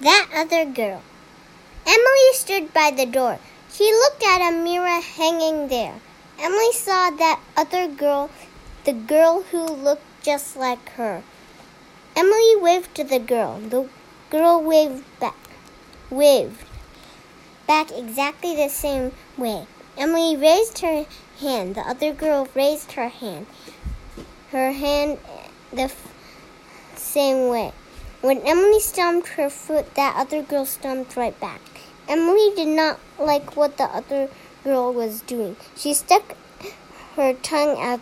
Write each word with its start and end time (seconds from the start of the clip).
That 0.00 0.28
other 0.32 0.64
girl. 0.64 1.02
Emily 1.84 2.32
stood 2.32 2.72
by 2.72 2.92
the 2.92 3.06
door. 3.06 3.40
She 3.72 3.84
looked 3.84 4.22
at 4.22 4.48
a 4.48 4.52
mirror 4.52 5.00
hanging 5.00 5.66
there. 5.68 5.94
Emily 6.38 6.72
saw 6.72 7.10
that 7.10 7.40
other 7.56 7.88
girl, 7.88 8.30
the 8.84 8.92
girl 8.92 9.42
who 9.50 9.64
looked 9.64 10.22
just 10.22 10.56
like 10.56 10.88
her. 10.90 11.22
Emily 12.14 12.56
waved 12.56 12.94
to 12.94 13.02
the 13.02 13.18
girl. 13.18 13.58
The 13.58 13.88
girl 14.30 14.62
waved 14.62 15.04
back. 15.18 15.36
Waved 16.10 16.64
back 17.66 17.90
exactly 17.90 18.54
the 18.54 18.68
same 18.68 19.12
way. 19.36 19.66
Emily 19.96 20.36
raised 20.36 20.78
her 20.78 21.06
hand. 21.40 21.74
The 21.74 21.80
other 21.80 22.12
girl 22.12 22.46
raised 22.54 22.92
her 22.92 23.08
hand. 23.08 23.46
Her 24.52 24.70
hand 24.70 25.18
the 25.72 25.90
f- 25.90 26.14
same 26.94 27.48
way. 27.48 27.72
When 28.20 28.40
Emily 28.42 28.80
stomped 28.80 29.28
her 29.38 29.48
foot, 29.48 29.94
that 29.94 30.16
other 30.16 30.42
girl 30.42 30.66
stomped 30.66 31.16
right 31.16 31.38
back. 31.38 31.60
Emily 32.08 32.52
did 32.56 32.66
not 32.66 32.98
like 33.16 33.56
what 33.56 33.76
the 33.76 33.84
other 33.84 34.28
girl 34.64 34.92
was 34.92 35.20
doing. 35.20 35.54
She 35.76 35.94
stuck 35.94 36.34
her 37.14 37.34
tongue 37.34 37.78
at 37.78 38.00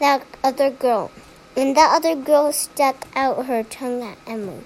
that 0.00 0.26
other 0.42 0.68
girl, 0.68 1.12
and 1.56 1.76
that 1.76 1.94
other 1.94 2.16
girl 2.16 2.52
stuck 2.52 3.06
out 3.14 3.46
her 3.46 3.62
tongue 3.62 4.02
at 4.02 4.18
Emily. 4.26 4.64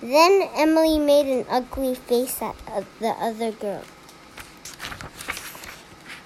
Then 0.00 0.48
Emily 0.56 0.98
made 0.98 1.26
an 1.26 1.44
ugly 1.50 1.94
face 1.94 2.40
at 2.40 2.56
the 2.98 3.08
other 3.08 3.52
girl. 3.52 3.82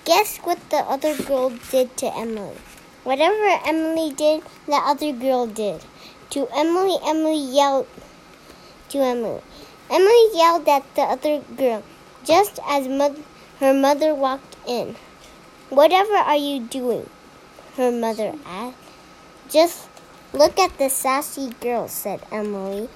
Guess 0.05 0.39
what 0.45 0.71
the 0.71 0.87
other 0.87 1.17
girl 1.17 1.51
did 1.73 1.97
to 1.97 2.17
Emily? 2.17 2.59
Whatever 3.03 3.59
Emily 3.67 4.13
did, 4.15 4.45
the 4.67 4.77
other 4.77 5.13
girl 5.13 5.49
did. 5.49 5.85
To 6.31 6.49
Emily, 6.55 6.97
Emily 7.05 7.37
yelled 7.37 7.87
to 8.91 8.99
Emily. 8.99 9.41
Emily 9.91 10.29
yelled 10.33 10.69
at 10.69 10.83
the 10.95 11.03
other 11.03 11.41
girl 11.57 11.83
just 12.25 12.59
as 12.67 12.89
mo- 12.89 13.23
her 13.61 13.75
mother 13.75 14.15
walked 14.15 14.57
in. 14.67 14.97
Whatever 15.71 16.15
are 16.15 16.37
you 16.37 16.61
doing? 16.61 17.09
Her 17.77 17.91
mother 17.91 18.35
asked. 18.47 18.77
Just 19.51 19.89
look 20.33 20.59
at 20.59 20.79
the 20.79 20.89
sassy 20.89 21.51
girl, 21.61 21.89
said 21.89 22.21
Emily. 22.33 22.89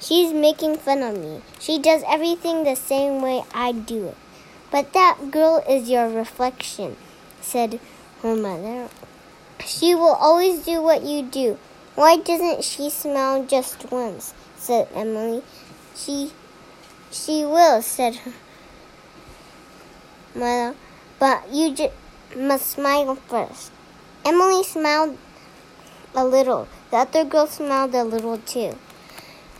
She's 0.00 0.32
making 0.32 0.76
fun 0.76 1.02
of 1.02 1.18
me. 1.18 1.42
She 1.58 1.78
does 1.78 2.02
everything 2.06 2.64
the 2.64 2.76
same 2.76 3.22
way 3.22 3.44
I 3.54 3.72
do 3.72 4.08
it. 4.08 4.16
But 4.70 4.92
that 4.92 5.30
girl 5.30 5.64
is 5.68 5.88
your 5.88 6.08
reflection, 6.08 6.96
said 7.40 7.80
her 8.22 8.36
mother. 8.36 8.88
She 9.64 9.94
will 9.94 10.14
always 10.14 10.64
do 10.64 10.82
what 10.82 11.02
you 11.02 11.22
do. 11.22 11.58
Why 11.96 12.18
doesn't 12.18 12.62
she 12.62 12.90
smile 12.90 13.44
just 13.46 13.90
once? 13.90 14.34
said 14.58 14.88
Emily. 14.94 15.42
She 15.94 16.30
she 17.10 17.42
will, 17.46 17.80
said 17.80 18.16
her 18.16 18.32
mother. 20.34 20.76
But 21.18 21.50
you 21.50 21.74
must 22.36 22.66
smile 22.66 23.14
first. 23.14 23.72
Emily 24.26 24.62
smiled 24.62 25.16
a 26.14 26.22
little. 26.22 26.68
The 26.90 26.98
other 26.98 27.24
girl 27.24 27.46
smiled 27.46 27.94
a 27.94 28.04
little 28.04 28.36
too. 28.38 28.76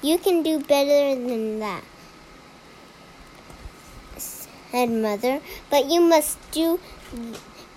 You 0.03 0.19
can 0.19 0.43
do 0.43 0.59
better 0.59 1.15
than 1.15 1.59
that, 1.61 1.85
said 4.19 4.91
Mother, 4.91 5.41
but 5.71 5.87
you 5.87 6.03
must 6.03 6.37
do 6.51 6.79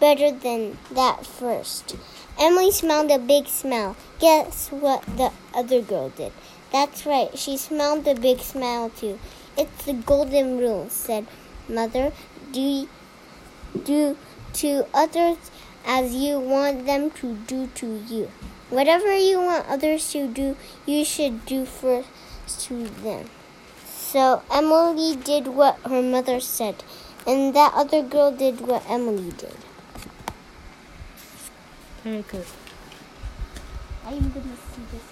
better 0.01 0.31
than 0.31 0.77
that 0.91 1.25
first. 1.25 1.95
Emily 2.39 2.71
smelled 2.71 3.11
a 3.11 3.19
big 3.19 3.47
smell. 3.47 3.97
Guess 4.19 4.69
what 4.69 5.03
the 5.17 5.33
other 5.53 5.81
girl 5.81 6.07
did? 6.07 6.31
That's 6.71 7.05
right, 7.05 7.37
she 7.37 7.57
smelled 7.57 8.07
a 8.07 8.15
big 8.15 8.39
smell 8.39 8.91
too. 8.91 9.19
It's 9.57 9.83
the 9.83 9.91
golden 9.91 10.57
rule, 10.57 10.87
said 10.89 11.27
Mother. 11.67 12.13
Do, 12.53 12.87
do 13.83 14.15
to 14.53 14.85
others 14.93 15.51
as 15.85 16.15
you 16.15 16.39
want 16.39 16.85
them 16.85 17.11
to 17.19 17.35
do 17.45 17.67
to 17.75 18.03
you. 18.07 18.31
Whatever 18.69 19.17
you 19.17 19.41
want 19.41 19.67
others 19.67 20.09
to 20.13 20.25
do, 20.27 20.55
you 20.85 21.03
should 21.03 21.45
do 21.45 21.65
first 21.65 22.07
to 22.67 22.87
them. 22.87 23.29
So 23.85 24.43
Emily 24.49 25.17
did 25.17 25.47
what 25.47 25.77
her 25.79 26.01
mother 26.01 26.39
said, 26.39 26.85
and 27.27 27.53
that 27.53 27.73
other 27.73 28.01
girl 28.01 28.31
did 28.31 28.61
what 28.61 28.89
Emily 28.89 29.31
did. 29.31 29.57
Very 32.09 32.23
good. 32.23 32.45
I 34.03 34.13
am 34.13 34.31
gonna 34.31 34.57
see 34.71 34.81
this. 34.91 35.05